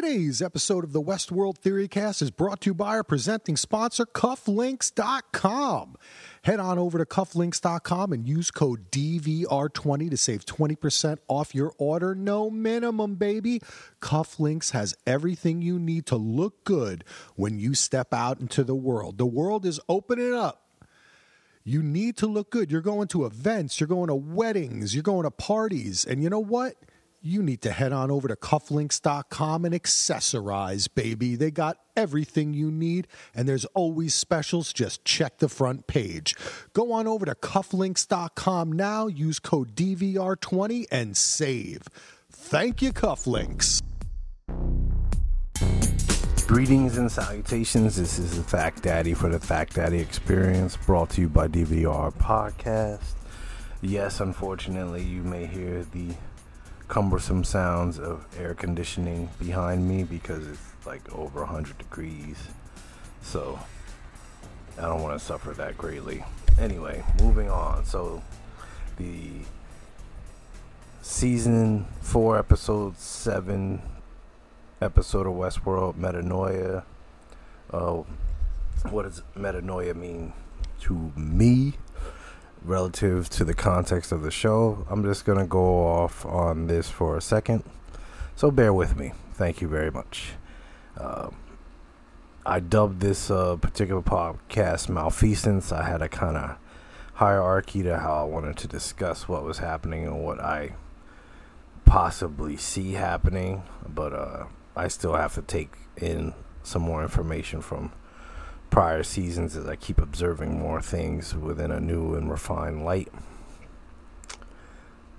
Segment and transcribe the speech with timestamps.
[0.00, 5.96] Today's episode of the Westworld Theorycast is brought to you by our presenting sponsor, Cufflinks.com.
[6.40, 12.14] Head on over to Cufflinks.com and use code DVR20 to save 20% off your order.
[12.14, 13.60] No minimum, baby.
[14.00, 17.04] Cufflinks has everything you need to look good
[17.36, 19.18] when you step out into the world.
[19.18, 20.62] The world is opening up.
[21.62, 22.70] You need to look good.
[22.70, 26.06] You're going to events, you're going to weddings, you're going to parties.
[26.06, 26.76] And you know what?
[27.22, 31.36] You need to head on over to cufflinks.com and accessorize, baby.
[31.36, 34.72] They got everything you need, and there's always specials.
[34.72, 36.34] Just check the front page.
[36.72, 41.82] Go on over to cufflinks.com now, use code DVR20 and save.
[42.30, 43.82] Thank you, Cufflinks.
[46.46, 47.96] Greetings and salutations.
[47.96, 52.12] This is the Fact Daddy for the Fact Daddy Experience, brought to you by DVR
[52.14, 53.12] Podcast.
[53.82, 56.14] Yes, unfortunately, you may hear the
[56.90, 62.36] cumbersome sounds of air conditioning behind me because it's like over 100 degrees.
[63.22, 63.60] So
[64.76, 66.24] I don't want to suffer that greatly.
[66.58, 67.84] Anyway, moving on.
[67.84, 68.20] So
[68.96, 69.30] the
[71.00, 73.80] season 4 episode 7
[74.82, 76.82] episode of Westworld Metanoia.
[77.72, 78.02] Uh,
[78.90, 80.32] what does metanoia mean
[80.80, 81.74] to me?
[82.64, 84.86] Relative to the context of the show.
[84.88, 87.64] I'm just going to go off on this for a second.
[88.36, 89.12] So bear with me.
[89.34, 90.32] Thank you very much.
[90.98, 91.36] Um,
[92.44, 95.72] I dubbed this uh, particular podcast Malfeasance.
[95.72, 96.56] I had a kind of
[97.14, 100.74] hierarchy to how I wanted to discuss what was happening and what I
[101.84, 104.44] possibly see happening, but uh,
[104.74, 107.92] I still have to take in some more information from
[108.70, 113.08] prior seasons as I keep observing more things within a new and refined light.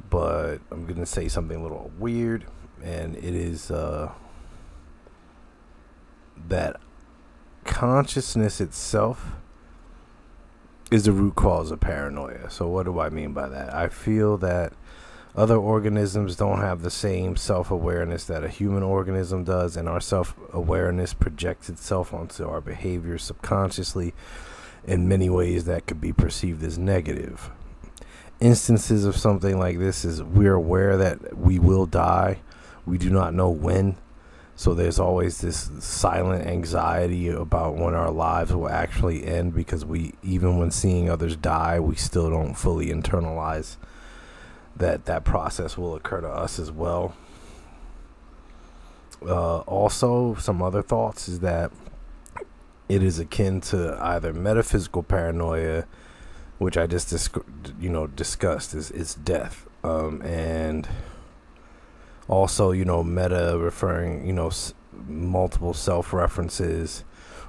[0.09, 2.45] But I'm going to say something a little weird,
[2.83, 4.11] and it is uh,
[6.47, 6.79] that
[7.63, 9.33] consciousness itself
[10.89, 12.49] is the root cause of paranoia.
[12.49, 13.73] So, what do I mean by that?
[13.73, 14.73] I feel that
[15.35, 20.01] other organisms don't have the same self awareness that a human organism does, and our
[20.01, 24.13] self awareness projects itself onto our behavior subconsciously
[24.85, 27.49] in many ways that could be perceived as negative.
[28.39, 32.39] Instances of something like this is we're aware that we will die,
[32.85, 33.97] we do not know when.
[34.55, 40.13] So there's always this silent anxiety about when our lives will actually end because we,
[40.21, 43.77] even when seeing others die, we still don't fully internalize
[44.81, 47.15] that that process will occur to us as well.
[49.25, 51.71] Uh, also, some other thoughts is that
[52.89, 55.85] it is akin to either metaphysical paranoia,
[56.57, 57.29] which I just dis-
[57.79, 60.87] you know discussed, is is death, um, and
[62.27, 64.73] also you know meta referring you know s-
[65.07, 67.03] multiple self references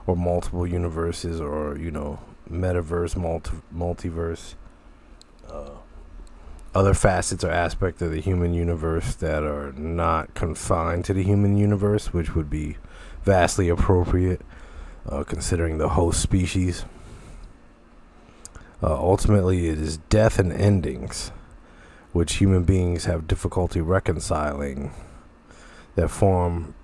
[0.07, 2.19] or multiple universes or you know
[2.51, 4.55] metaverse multi- multiverse.
[6.75, 11.57] Other facets or aspects of the human universe that are not confined to the human
[11.57, 12.79] universe, which would be
[13.25, 14.41] vastly appropriate
[15.07, 16.85] uh, considering the host species.
[18.83, 21.31] Uh, ultimately, it is death and endings,
[22.13, 24.93] which human beings have difficulty reconciling,
[25.95, 26.75] that form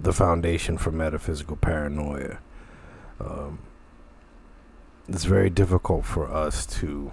[0.00, 2.38] the foundation for metaphysical paranoia.
[3.20, 3.60] Um,
[5.08, 7.12] it's very difficult for us to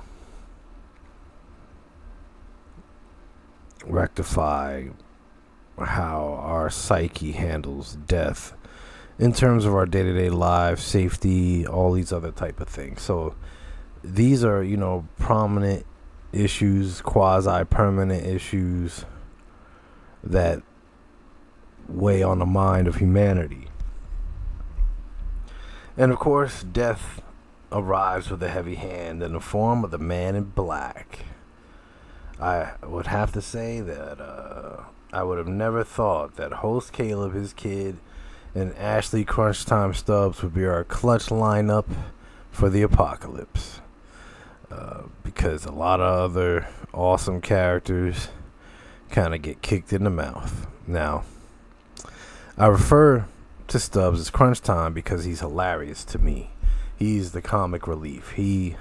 [3.87, 4.87] rectify
[5.77, 8.53] how our psyche handles death
[9.17, 13.01] in terms of our day-to-day lives safety all these other type of things.
[13.01, 13.35] So
[14.03, 15.85] these are you know prominent
[16.31, 19.05] issues quasi-permanent issues
[20.23, 20.61] that
[21.87, 23.67] weigh on the mind of humanity.
[25.97, 27.21] And of course death
[27.71, 31.19] arrives with a heavy hand in the form of the man in black
[32.39, 37.33] I would have to say that uh, I would have never thought that host Caleb,
[37.33, 37.97] his kid,
[38.53, 41.85] and Ashley Crunch Time Stubbs would be our clutch lineup
[42.51, 43.79] for the apocalypse.
[44.71, 48.29] Uh, because a lot of other awesome characters
[49.09, 50.67] kind of get kicked in the mouth.
[50.87, 51.23] Now,
[52.57, 53.27] I refer
[53.67, 56.49] to Stubbs as Crunch Time because he's hilarious to me.
[56.97, 58.31] He's the comic relief.
[58.31, 58.75] He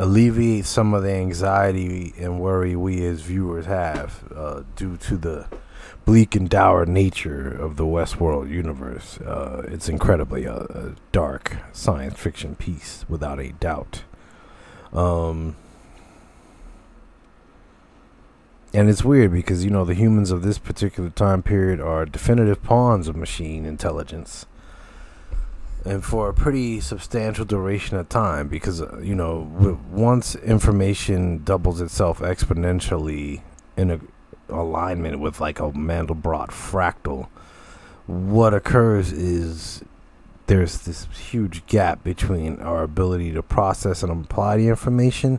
[0.00, 5.46] alleviate some of the anxiety and worry we as viewers have uh, due to the
[6.06, 9.18] bleak and dour nature of the Westworld universe.
[9.18, 14.04] Uh, it's incredibly a, a, dark science fiction piece, without a doubt.
[14.94, 15.56] Um,
[18.72, 22.62] and it's weird because you know the humans of this particular time period are definitive
[22.62, 24.46] pawns of machine intelligence
[25.84, 31.80] and for a pretty substantial duration of time because uh, you know once information doubles
[31.80, 33.42] itself exponentially
[33.76, 34.00] in a
[34.48, 37.28] alignment with like a mandelbrot fractal
[38.06, 39.84] what occurs is
[40.50, 45.38] there's this huge gap between our ability to process and apply the information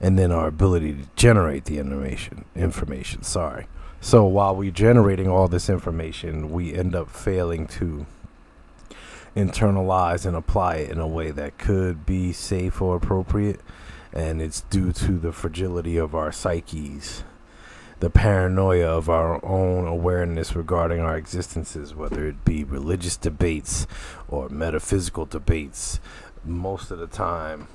[0.00, 3.66] and then our ability to generate the information information sorry.
[4.00, 8.06] So while we're generating all this information we end up failing to
[9.36, 13.60] internalize and apply it in a way that could be safe or appropriate
[14.12, 17.22] and it's due to the fragility of our psyches
[18.00, 23.86] the paranoia of our own awareness regarding our existences whether it be religious debates
[24.28, 26.00] or metaphysical debates
[26.44, 27.68] most of the time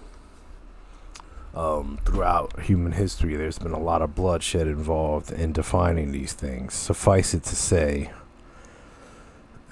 [1.55, 6.73] um, throughout human history, there's been a lot of bloodshed involved in defining these things.
[6.73, 8.11] Suffice it to say,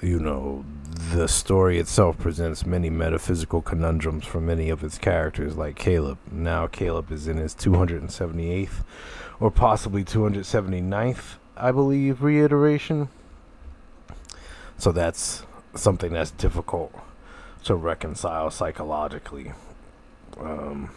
[0.04, 0.64] you know,
[1.12, 6.18] the story itself presents many metaphysical conundrums for many of its characters, like Caleb.
[6.30, 8.84] Now, Caleb is in his 278th
[9.40, 13.08] or possibly 279th, I believe, reiteration.
[14.78, 16.92] So that's something that's difficult
[17.64, 19.52] to reconcile psychologically.
[20.38, 20.90] Um,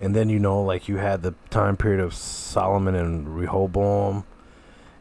[0.00, 4.24] and then you know like you had the time period of Solomon and Rehoboam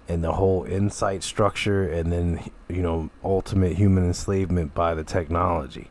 [0.08, 5.90] and the whole Incite structure and then you know ultimate human enslavement by the technology.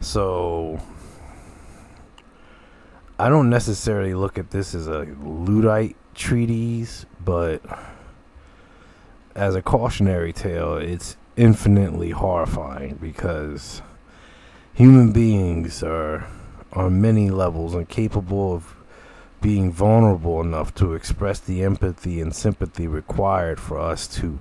[0.00, 0.80] So
[3.18, 7.62] I don't necessarily look at this as a Luddite treatise but
[9.34, 13.80] as a cautionary tale it's infinitely horrifying because
[14.74, 16.26] human beings are
[16.72, 18.74] on many levels incapable of
[19.42, 24.38] being vulnerable enough to express the empathy and sympathy required for us to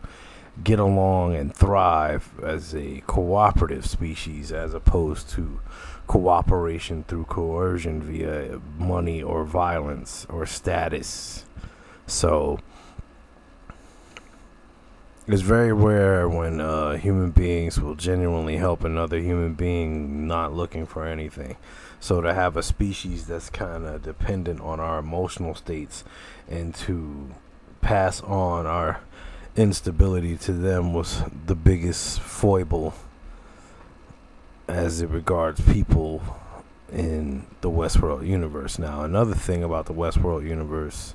[0.63, 5.59] get along and thrive as a cooperative species as opposed to
[6.07, 11.45] cooperation through coercion via money or violence or status.
[12.05, 12.59] So
[15.33, 20.85] it's very rare when uh, human beings will genuinely help another human being not looking
[20.85, 21.57] for anything.
[21.99, 26.03] So to have a species that's kind of dependent on our emotional states
[26.49, 27.35] and to
[27.81, 29.01] pass on our
[29.55, 32.93] instability to them was the biggest foible
[34.67, 36.21] as it regards people
[36.91, 38.79] in the Westworld universe.
[38.79, 41.13] Now, another thing about the Westworld universe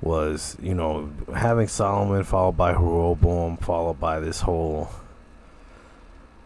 [0.00, 4.90] was, you know, having Solomon followed by Rehoboam, followed by this whole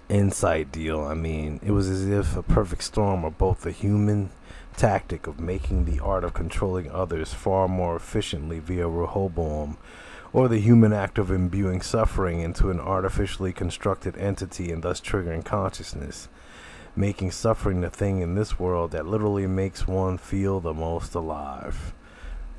[0.08, 1.02] Incite deal.
[1.02, 4.30] I mean, it was as if a perfect storm of both the human
[4.76, 9.76] tactic of making the art of controlling others far more efficiently via Rehoboam,
[10.32, 15.44] or the human act of imbuing suffering into an artificially constructed entity and thus triggering
[15.44, 16.28] consciousness,
[16.96, 21.92] making suffering the thing in this world that literally makes one feel the most alive.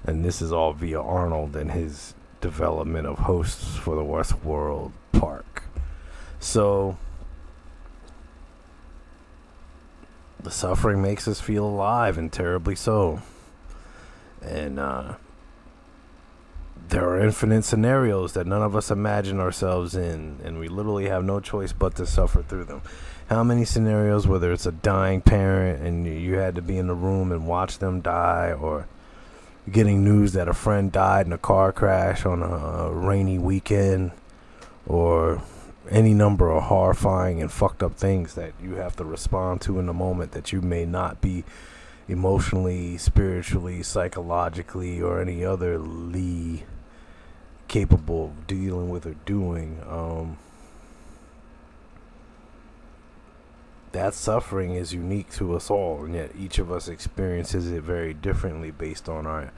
[0.05, 5.63] And this is all via Arnold and his development of hosts for the Westworld Park.
[6.39, 6.97] So,
[10.41, 13.21] the suffering makes us feel alive and terribly so.
[14.41, 15.15] And uh,
[16.89, 21.23] there are infinite scenarios that none of us imagine ourselves in, and we literally have
[21.23, 22.81] no choice but to suffer through them.
[23.29, 26.95] How many scenarios, whether it's a dying parent and you had to be in the
[26.95, 28.87] room and watch them die, or
[29.69, 34.11] getting news that a friend died in a car crash on a rainy weekend,
[34.87, 35.41] or
[35.89, 39.85] any number of horrifying and fucked up things that you have to respond to in
[39.85, 41.43] the moment that you may not be
[42.07, 46.63] emotionally, spiritually, psychologically, or any other lee
[47.67, 49.81] capable of dealing with or doing.
[49.87, 50.37] Um,
[53.91, 58.13] that suffering is unique to us all, and yet each of us experiences it very
[58.13, 59.51] differently based on our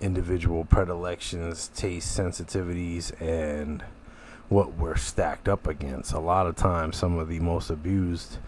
[0.00, 3.84] individual predilections, tastes, sensitivities, and
[4.48, 6.12] what we're stacked up against.
[6.12, 8.38] A lot of times, some of the most abused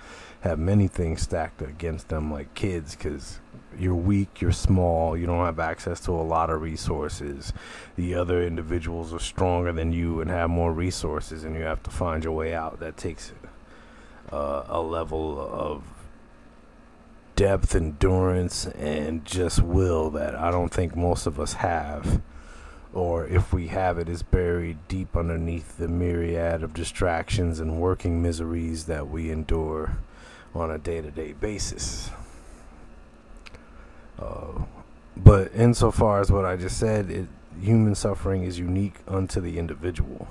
[0.40, 3.40] have many things stacked against them, like kids, because
[3.76, 7.52] you're weak, you're small, you don't have access to a lot of resources.
[7.96, 11.90] The other individuals are stronger than you and have more resources, and you have to
[11.90, 12.80] find your way out.
[12.80, 13.32] That takes
[14.32, 15.82] uh, a level of
[17.36, 22.20] depth, endurance, and just will that I don't think most of us have
[22.92, 28.22] or if we have it, is buried deep underneath the myriad of distractions and working
[28.22, 29.98] miseries that we endure
[30.54, 32.10] on a day to day basis.
[34.18, 34.62] Uh,
[35.16, 37.28] but insofar as what I just said, it
[37.60, 40.28] human suffering is unique unto the individual.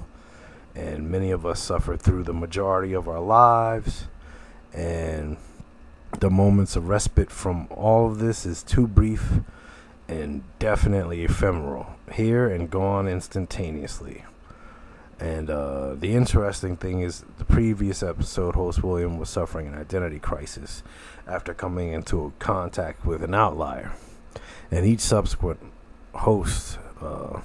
[0.78, 4.06] And many of us suffer through the majority of our lives.
[4.72, 5.38] And
[6.20, 9.40] the moments of respite from all of this is too brief
[10.08, 11.96] and definitely ephemeral.
[12.14, 14.24] Here and gone instantaneously.
[15.20, 20.20] And uh, the interesting thing is, the previous episode, host William was suffering an identity
[20.20, 20.84] crisis
[21.26, 23.94] after coming into contact with an outlier.
[24.70, 25.60] And each subsequent
[26.14, 27.42] host, uh,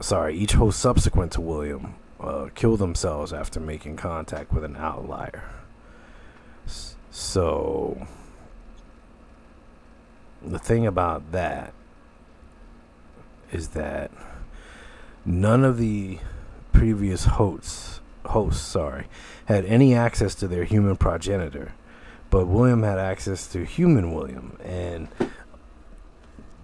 [0.00, 5.42] sorry, each host subsequent to William uh, killed themselves after making contact with an outlier.
[7.10, 8.06] So,
[10.42, 11.72] the thing about that
[13.52, 14.10] is that
[15.24, 16.18] none of the
[16.72, 19.06] previous hosts hosts sorry
[19.44, 21.72] had any access to their human progenitor
[22.30, 25.08] but william had access to human william and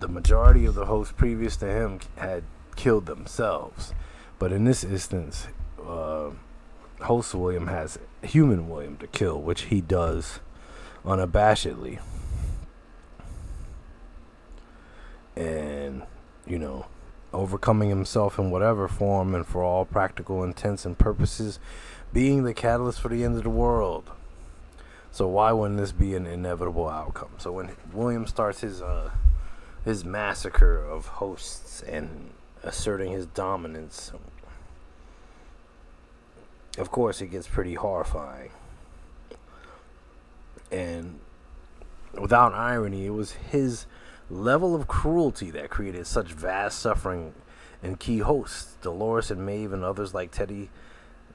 [0.00, 2.42] the majority of the hosts previous to him had
[2.80, 3.92] killed themselves.
[4.38, 5.48] But in this instance
[5.86, 6.30] uh,
[7.02, 10.40] host william has human william to kill which he does
[11.04, 12.00] unabashedly.
[15.36, 16.04] And
[16.46, 16.86] you know
[17.34, 21.58] overcoming himself in whatever form and for all practical intents and purposes
[22.14, 24.10] being the catalyst for the end of the world.
[25.12, 27.32] So why wouldn't this be an inevitable outcome?
[27.36, 29.10] So when william starts his uh
[29.84, 32.30] his massacre of hosts and
[32.62, 34.12] asserting his dominance.
[36.78, 38.50] Of course it gets pretty horrifying.
[40.70, 41.20] And
[42.18, 43.86] without irony it was his
[44.28, 47.34] level of cruelty that created such vast suffering
[47.82, 50.70] in key hosts, Dolores and Maeve and others like Teddy,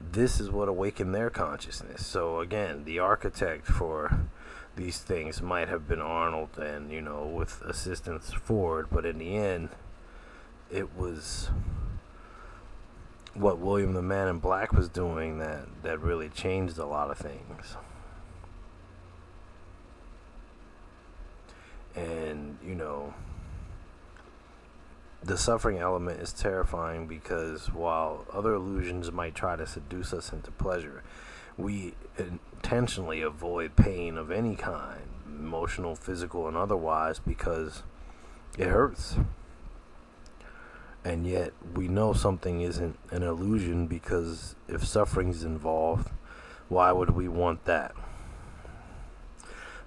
[0.00, 2.06] this is what awakened their consciousness.
[2.06, 4.20] So again, the architect for
[4.76, 9.36] these things might have been Arnold and, you know, with assistance Ford, but in the
[9.36, 9.70] end,
[10.70, 11.50] it was
[13.34, 17.18] what William the Man in Black was doing that, that really changed a lot of
[17.18, 17.76] things.
[21.96, 23.14] and you know
[25.24, 30.50] the suffering element is terrifying because while other illusions might try to seduce us into
[30.52, 31.02] pleasure
[31.56, 37.82] we intentionally avoid pain of any kind emotional physical and otherwise because
[38.58, 39.16] it hurts
[41.06, 46.10] and yet we know something isn't an illusion because if suffering is involved
[46.68, 47.94] why would we want that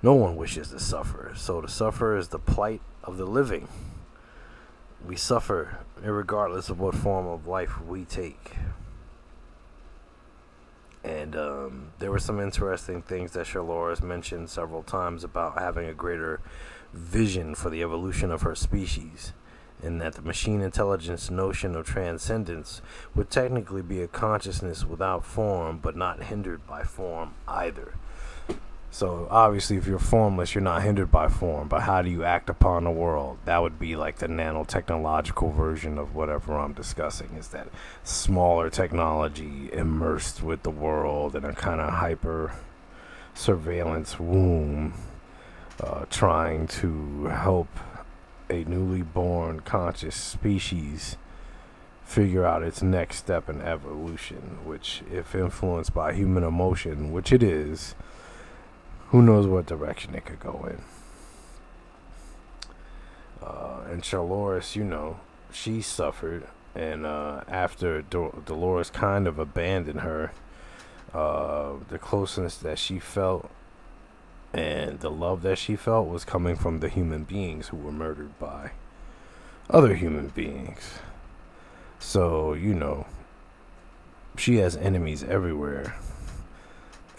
[0.02, 3.68] no one wishes to suffer, so to suffer is the plight of the living.
[5.06, 8.54] We suffer regardless of what form of life we take.
[11.04, 15.94] And um, there were some interesting things that Charlores mentioned several times about having a
[15.94, 16.40] greater
[16.94, 19.34] vision for the evolution of her species,
[19.82, 22.82] and that the machine intelligence notion of transcendence
[23.16, 27.94] would technically be a consciousness without form, but not hindered by form either.
[28.92, 31.68] So obviously, if you're formless, you're not hindered by form.
[31.68, 33.38] But how do you act upon the world?
[33.46, 37.36] That would be like the nanotechnological version of whatever I'm discussing.
[37.38, 37.68] Is that
[38.04, 42.54] smaller technology immersed with the world in a kind of hyper
[43.36, 44.94] surveillance womb,
[45.84, 47.68] uh, trying to help
[48.50, 51.18] a newly born conscious species
[52.04, 54.60] figure out its next step in evolution.
[54.66, 57.96] Which, if influenced by human emotion, which it is
[59.10, 60.82] who knows what direction it could go in.
[63.42, 65.20] Uh, and Charlores, you know,
[65.52, 70.32] she suffered, and uh, after Do- Dolores kind of abandoned her,
[71.14, 73.50] uh, the closeness that she felt
[74.54, 78.38] and the love that she felt was coming from the human beings who were murdered
[78.40, 78.72] by
[79.70, 81.00] other human beings.
[82.00, 83.06] So, you know,
[84.38, 85.96] she has enemies everywhere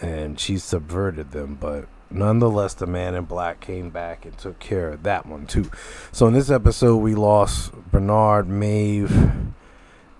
[0.01, 4.89] and she subverted them, but nonetheless, the man in black came back and took care
[4.89, 5.69] of that one too.
[6.11, 9.11] So in this episode, we lost Bernard, Maeve,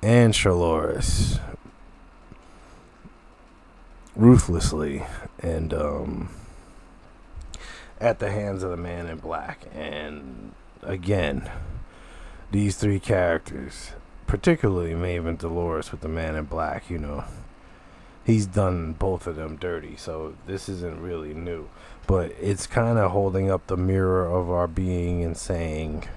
[0.01, 1.39] and Charlores
[4.15, 5.03] ruthlessly,
[5.39, 6.29] and um,
[8.01, 9.65] at the hands of the man in black.
[9.73, 11.49] And again,
[12.51, 13.91] these three characters,
[14.27, 17.23] particularly Maeve and Dolores with the man in black, you know
[18.23, 19.95] he's done both of them dirty.
[19.95, 21.69] So this isn't really new,
[22.07, 26.07] but it's kind of holding up the mirror of our being and saying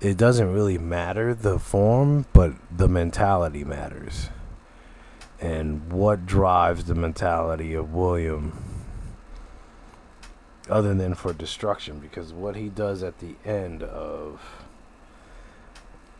[0.00, 4.30] it doesn't really matter the form, but the mentality matters.
[5.40, 8.61] And what drives the mentality of William
[10.72, 14.40] other than for destruction because what he does at the end of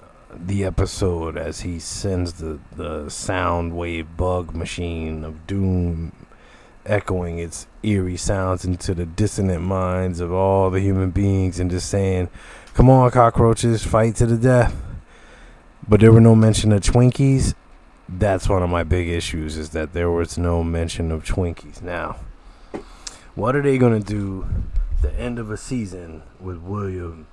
[0.02, 6.12] uh, the episode as he sends the, the sound wave bug machine of doom
[6.84, 11.88] echoing its eerie sounds into the dissonant minds of all the human beings and just
[11.88, 12.28] saying,
[12.74, 14.74] Come on, cockroaches, fight to the death.
[15.88, 17.54] But there were no mention of Twinkies.
[18.08, 21.82] That's one of my big issues is that there was no mention of Twinkies.
[21.82, 22.16] Now,
[23.34, 24.46] what are they going to do
[25.00, 27.26] the end of a season with William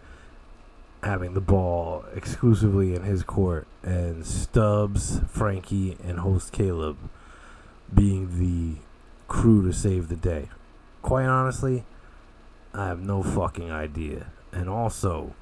[1.04, 6.98] having the ball exclusively in his court and Stubbs, Frankie, and host Caleb
[7.94, 8.80] being the
[9.28, 10.50] crew to save the day?
[11.02, 11.86] Quite honestly,
[12.74, 14.28] I have no fucking idea.
[14.52, 15.36] And also,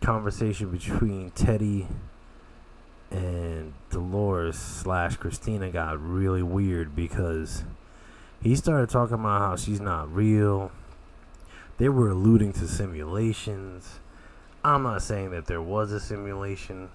[0.00, 1.86] conversation between Teddy
[3.10, 7.64] and Dolores slash Christina got really weird because
[8.42, 10.72] he started talking about how she's not real.
[11.78, 14.00] They were alluding to simulations.
[14.64, 16.90] I'm not saying that there was a simulation,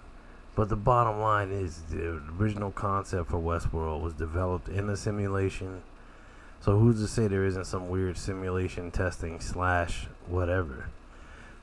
[0.56, 5.84] but the bottom line is the original concept for Westworld was developed in a simulation.
[6.62, 10.90] So who's to say there isn't some weird simulation testing slash whatever?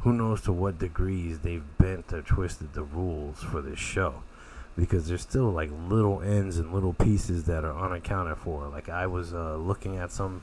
[0.01, 4.23] Who knows to what degrees they've bent or twisted the rules for this show?
[4.76, 8.69] Because there's still like little ends and little pieces that are unaccounted for.
[8.69, 10.43] Like I was uh, looking at some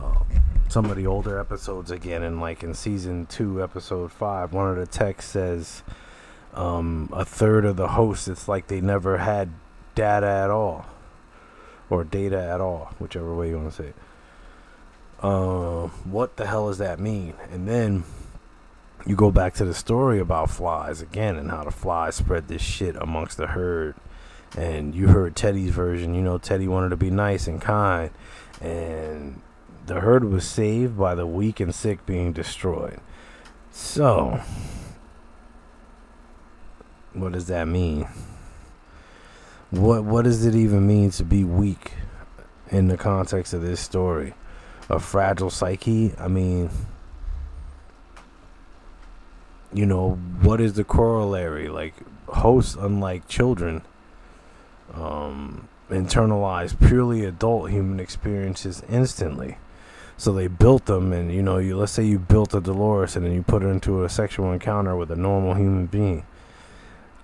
[0.00, 0.20] uh,
[0.68, 4.76] some of the older episodes again, and like in season two, episode five, one of
[4.76, 5.82] the texts says
[6.54, 8.28] um, a third of the hosts.
[8.28, 9.50] It's like they never had
[9.94, 10.86] data at all,
[11.90, 13.96] or data at all, whichever way you want to say it.
[15.20, 17.34] Uh, what the hell does that mean?
[17.50, 18.04] And then
[19.06, 22.62] you go back to the story about flies again and how the flies spread this
[22.62, 23.94] shit amongst the herd.
[24.56, 26.14] And you heard Teddy's version.
[26.14, 28.10] You know, Teddy wanted to be nice and kind,
[28.60, 29.40] and
[29.86, 33.00] the herd was saved by the weak and sick being destroyed.
[33.70, 34.40] So,
[37.12, 38.08] what does that mean?
[39.70, 41.92] What what does it even mean to be weak
[42.70, 44.34] in the context of this story?
[44.88, 46.14] A fragile psyche?
[46.18, 46.70] I mean,
[49.72, 51.68] you know, what is the corollary?
[51.68, 51.94] Like
[52.28, 53.82] hosts unlike children
[54.94, 59.58] um internalize purely adult human experiences instantly.
[60.16, 63.24] So they built them, and you know, you let's say you built a Dolores, and
[63.24, 66.24] then you put her into a sexual encounter with a normal human being.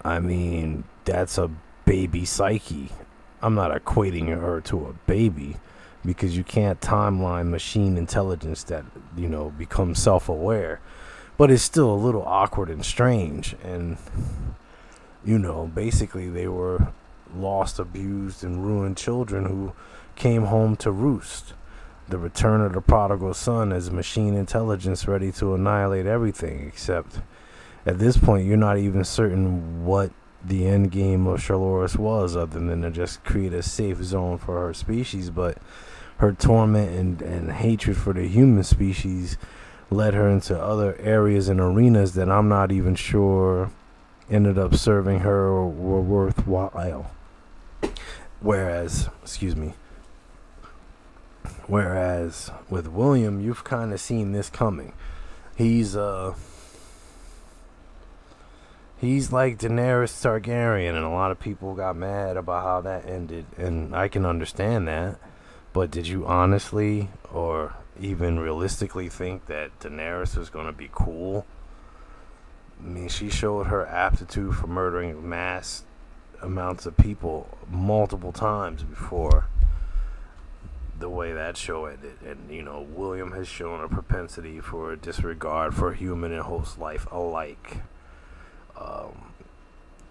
[0.05, 1.51] I mean, that's a
[1.85, 2.91] baby psyche.
[3.43, 5.57] I'm not equating her to a baby
[6.05, 8.85] because you can't timeline machine intelligence that
[9.17, 10.81] you know becomes self-aware,
[11.37, 13.57] but it's still a little awkward and strange.
[13.63, 13.97] And
[15.25, 16.93] you know, basically, they were
[17.35, 19.73] lost, abused, and ruined children who
[20.17, 21.55] came home to roost
[22.09, 27.21] the return of the prodigal son as machine intelligence ready to annihilate everything except
[27.87, 30.11] at this point you're not even certain what
[30.45, 34.67] the end game of Charlores was other than to just create a safe zone for
[34.67, 35.57] her species but
[36.19, 39.39] her torment and, and hatred for the human species
[39.91, 43.71] led her into other areas and arenas that I'm not even sure
[44.31, 47.11] ended up serving her or were worthwhile
[48.41, 49.75] whereas excuse me
[51.67, 54.93] Whereas with William, you've kind of seen this coming.
[55.57, 56.35] He's uh
[58.99, 63.47] he's like Daenerys Targaryen, and a lot of people got mad about how that ended,
[63.57, 65.19] and I can understand that.
[65.73, 71.47] But did you honestly, or even realistically, think that Daenerys was going to be cool?
[72.81, 75.85] I mean, she showed her aptitude for murdering mass
[76.43, 79.47] amounts of people multiple times before
[80.99, 82.19] the way that show ended.
[82.25, 87.07] And, you know, William has shown a propensity for disregard for human and host life
[87.11, 87.79] alike.
[88.77, 89.35] Um,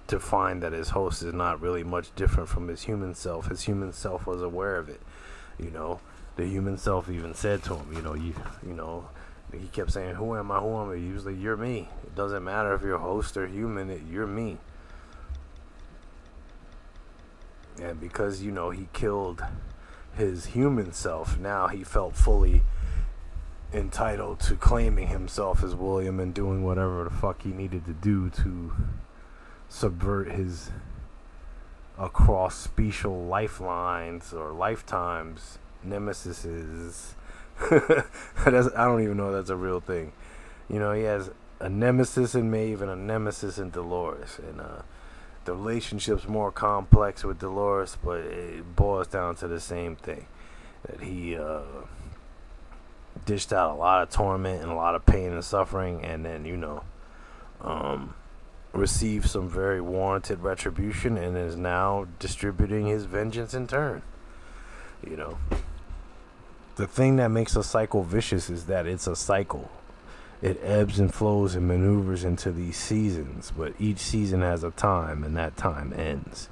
[0.07, 3.47] to find that his host is not really much different from his human self.
[3.47, 5.01] His human self was aware of it.
[5.57, 6.01] You know,
[6.35, 8.33] the human self even said to him, you know, you,
[8.65, 9.07] you know,
[9.51, 10.59] he kept saying, "Who am I?
[10.59, 11.89] Who am I?" Usually, you're me.
[12.03, 13.89] It doesn't matter if you're host or human.
[13.89, 14.57] It, you're me.
[17.81, 19.43] And because you know he killed
[20.15, 22.63] his human self, now he felt fully
[23.73, 28.29] entitled to claiming himself as William and doing whatever the fuck he needed to do
[28.29, 28.73] to
[29.67, 30.69] subvert his
[31.97, 37.13] across special lifelines or lifetimes nemesises.
[37.59, 40.11] I don't even know if that's a real thing.
[40.69, 44.81] You know, he has a nemesis in Maeve and a nemesis in Dolores, and uh,
[45.45, 50.25] the relationship's more complex with Dolores, but it boils down to the same thing
[50.85, 51.61] that he uh,
[53.25, 56.45] dished out a lot of torment and a lot of pain and suffering, and then
[56.45, 56.83] you know,
[57.61, 58.13] um,
[58.73, 64.01] received some very warranted retribution and is now distributing his vengeance in turn.
[65.07, 65.37] You know,
[66.75, 69.69] the thing that makes a cycle vicious is that it's a cycle.
[70.41, 75.23] It ebbs and flows and maneuvers into these seasons, but each season has a time
[75.23, 76.49] and that time ends.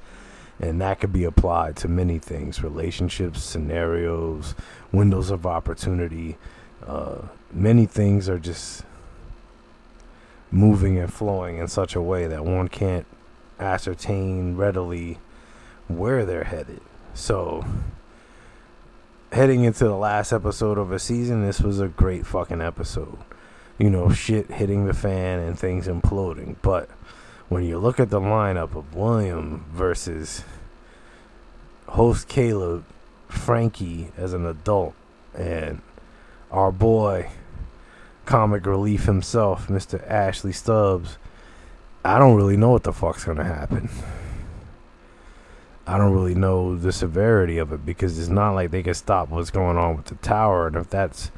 [0.60, 4.54] And that could be applied to many things relationships, scenarios,
[4.92, 6.38] windows of opportunity.
[6.86, 8.84] Uh, many things are just
[10.52, 13.06] moving and flowing in such a way that one can't
[13.60, 15.18] ascertain readily
[15.88, 16.82] where they're headed.
[17.14, 17.66] So,
[19.32, 23.18] heading into the last episode of a season, this was a great fucking episode.
[23.78, 26.58] You know, shit hitting the fan and things imploding.
[26.62, 26.90] But
[27.50, 30.44] when you look at the lineup of William versus
[31.88, 32.86] host Caleb,
[33.28, 34.94] Frankie as an adult,
[35.34, 35.82] and
[36.52, 37.30] our boy,
[38.26, 40.06] comic relief himself, Mr.
[40.10, 41.18] Ashley Stubbs,
[42.04, 43.90] I don't really know what the fuck's gonna happen.
[45.92, 49.28] I don't really know the severity of it because it's not like they can stop
[49.28, 50.68] what's going on with the tower.
[50.68, 51.32] And if that's,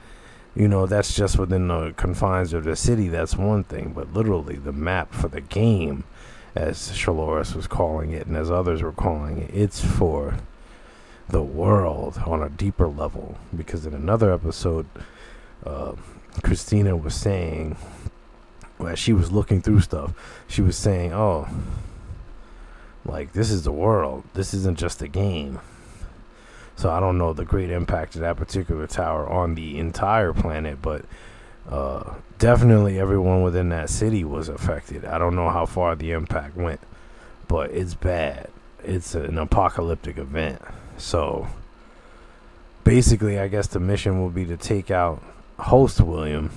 [0.55, 3.93] you know, that's just within the confines of the city, that's one thing.
[3.95, 6.03] But literally, the map for the game,
[6.53, 10.37] as Charlores was calling it, and as others were calling it, it's for
[11.27, 13.39] the world on a deeper level.
[13.57, 14.85] Because in another episode,
[15.65, 15.93] uh,
[16.43, 17.75] Christina was saying,
[18.85, 20.13] as she was looking through stuff,
[20.47, 21.47] she was saying, "Oh."
[23.05, 24.23] Like this is the world.
[24.33, 25.59] This isn't just a game.
[26.75, 30.81] So I don't know the great impact of that particular tower on the entire planet,
[30.81, 31.05] but
[31.69, 35.05] uh, definitely everyone within that city was affected.
[35.05, 36.81] I don't know how far the impact went,
[37.47, 38.49] but it's bad.
[38.83, 40.61] It's an apocalyptic event.
[40.97, 41.47] So
[42.83, 45.21] basically, I guess the mission will be to take out
[45.59, 46.51] host William.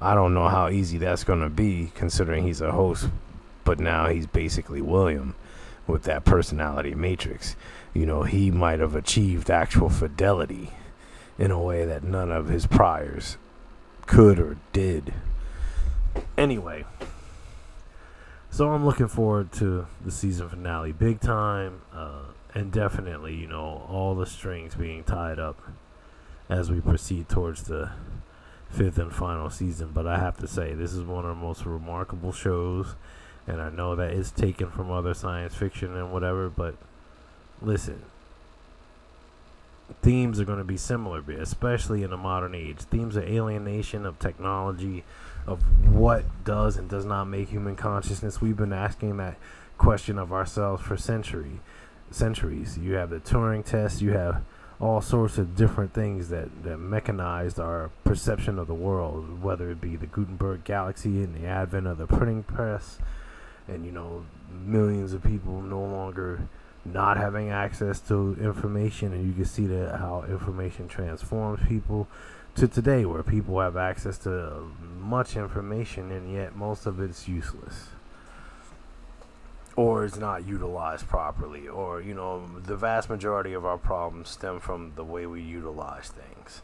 [0.00, 3.08] I don't know how easy that's going to be considering he's a host,
[3.64, 5.34] but now he's basically William
[5.90, 7.56] with that personality matrix.
[7.92, 10.70] You know, he might have achieved actual fidelity
[11.38, 13.36] in a way that none of his priors
[14.06, 15.12] could or did.
[16.36, 16.84] Anyway,
[18.50, 23.86] so I'm looking forward to the season finale big time, uh, and definitely, you know,
[23.88, 25.60] all the strings being tied up
[26.48, 27.90] as we proceed towards the
[28.68, 29.90] fifth and final season.
[29.94, 32.96] But I have to say, this is one of the most remarkable shows
[33.50, 36.76] and I know that it's taken from other science fiction and whatever, but
[37.60, 38.02] listen,
[40.02, 42.78] themes are going to be similar, especially in the modern age.
[42.78, 45.02] Themes of alienation, of technology,
[45.48, 48.40] of what does and does not make human consciousness.
[48.40, 49.36] We've been asking that
[49.78, 51.60] question of ourselves for century,
[52.12, 52.78] centuries.
[52.78, 54.42] You have the Turing test, you have
[54.78, 59.80] all sorts of different things that, that mechanized our perception of the world, whether it
[59.80, 62.98] be the Gutenberg galaxy and the advent of the printing press
[63.70, 64.24] and you know
[64.64, 66.48] millions of people no longer
[66.84, 72.08] not having access to information and you can see that how information transforms people
[72.54, 77.88] to today where people have access to much information and yet most of it's useless.
[79.76, 84.60] Or it's not utilized properly or you know the vast majority of our problems stem
[84.60, 86.62] from the way we utilize things.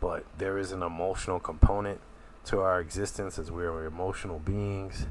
[0.00, 2.00] But there is an emotional component
[2.46, 5.06] to our existence as we're emotional beings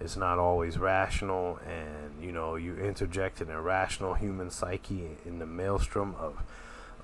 [0.00, 5.46] it's not always rational and you know you interject an irrational human psyche in the
[5.46, 6.42] maelstrom of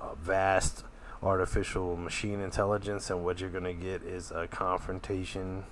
[0.01, 0.85] uh, vast
[1.23, 5.65] artificial machine intelligence and what you're going to get is a confrontation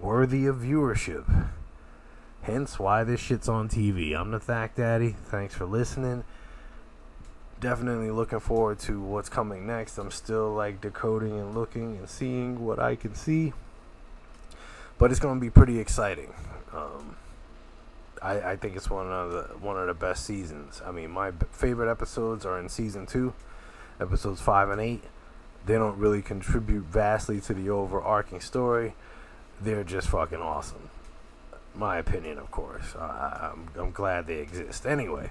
[0.00, 1.48] worthy of viewership.
[2.42, 5.14] Hence why this shit's on tv i'm the Fact Daddy.
[5.24, 6.24] Thanks for listening.
[7.60, 9.98] Definitely looking forward to what's coming next.
[9.98, 13.52] I'm still like decoding and looking and seeing what i can see
[14.98, 16.32] but it's going to be pretty exciting.
[16.72, 17.16] Um,
[18.20, 20.82] I, I think it's one of the one of the best seasons.
[20.84, 23.32] I mean, my favorite episodes are in season two,
[24.00, 25.04] episodes five and eight.
[25.66, 28.94] They don't really contribute vastly to the overarching story.
[29.60, 30.90] They're just fucking awesome.
[31.74, 32.96] My opinion, of course.
[32.96, 34.84] I, I'm I'm glad they exist.
[34.86, 35.30] Anyway,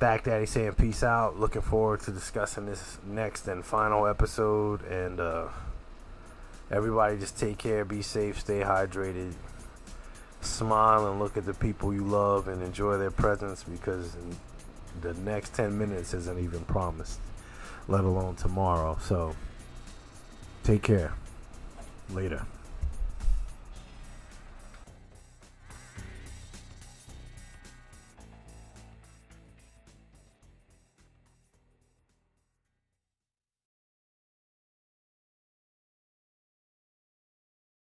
[0.00, 1.38] Fact Daddy saying peace out.
[1.38, 5.20] Looking forward to discussing this next and final episode and.
[5.20, 5.48] uh
[6.70, 9.34] Everybody just take care, be safe, stay hydrated,
[10.40, 14.16] smile and look at the people you love and enjoy their presence because
[15.00, 17.20] the next 10 minutes isn't even promised,
[17.88, 18.98] let alone tomorrow.
[19.00, 19.34] So
[20.62, 21.12] take care.
[22.10, 22.46] Later.